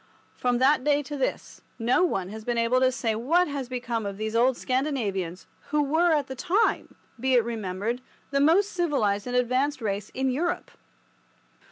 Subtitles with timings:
[0.35, 4.03] From that day to this no one has been able to say what has become
[4.03, 8.01] of these old Scandinavians, who were at the time, be it remembered,
[8.31, 10.71] the most civilized and advanced race in Europe.